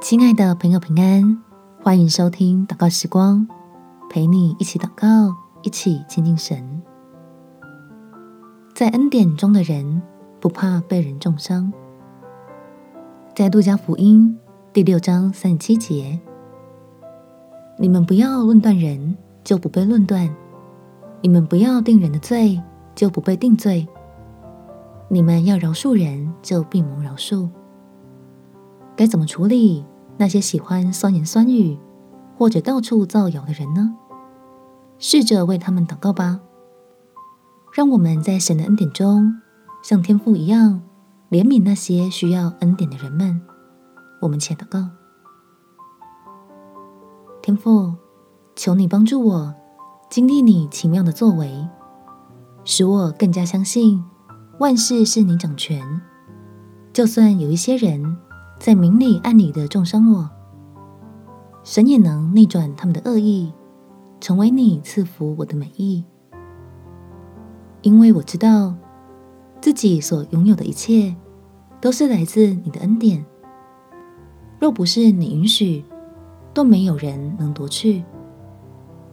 [0.00, 1.42] 亲爱的朋友，平安，
[1.82, 3.46] 欢迎收听祷告时光，
[4.08, 6.82] 陪你一起祷告，一起亲近神。
[8.74, 10.00] 在恩典中的人，
[10.40, 11.70] 不怕被人重伤。
[13.34, 14.38] 在路加福音
[14.72, 16.18] 第六章三十七节，
[17.78, 20.26] 你们不要论断人，就不被论断；
[21.20, 22.60] 你们不要定人的罪，
[22.94, 23.86] 就不被定罪；
[25.10, 27.50] 你们要饶恕人，就必蒙饶恕。
[28.96, 29.84] 该怎么处理
[30.20, 31.78] 那些喜欢酸言酸语
[32.36, 33.96] 或者到处造谣的人呢？
[34.98, 36.40] 试着为他们祷告吧。
[37.72, 39.40] 让我们在神的恩典中，
[39.82, 40.82] 像天父一样
[41.30, 43.40] 怜悯那些需要恩典的人们。
[44.20, 44.90] 我们且祷告：
[47.40, 47.94] 天父，
[48.54, 49.54] 求你帮助我
[50.10, 51.66] 经历你奇妙的作为，
[52.66, 54.04] 使我更加相信
[54.58, 56.02] 万事是你掌权。
[56.92, 58.18] 就算有一些人，
[58.60, 60.28] 在明里暗里的中伤我，
[61.64, 63.50] 神也能逆转他们的恶意，
[64.20, 66.04] 成为你赐福我的美意。
[67.80, 68.74] 因为我知道
[69.62, 71.16] 自己所拥有的一切，
[71.80, 73.24] 都是来自你的恩典。
[74.58, 75.82] 若不是你允许，
[76.52, 78.04] 都没有人能夺去。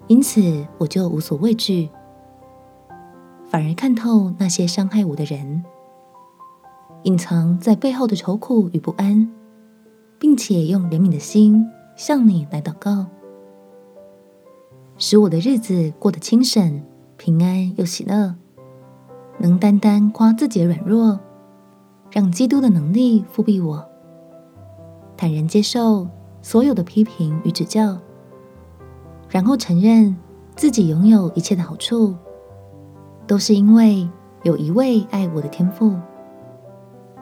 [0.07, 1.89] 因此，我就无所畏惧，
[3.45, 5.63] 反而看透那些伤害我的人，
[7.07, 9.27] 隐藏在背后的愁苦与不安。
[10.19, 11.63] 并且用怜悯的心
[11.95, 13.05] 向你来祷告，
[14.97, 16.83] 使我的日子过得轻省、
[17.17, 18.33] 平安又喜乐，
[19.37, 21.19] 能单单夸自己的软弱，
[22.09, 23.85] 让基督的能力覆庇我，
[25.15, 26.07] 坦然接受
[26.41, 27.95] 所有的批评与指教，
[29.29, 30.17] 然后承认
[30.55, 32.15] 自己拥有一切的好处，
[33.27, 34.09] 都是因为
[34.41, 35.93] 有一位爱我的天赋。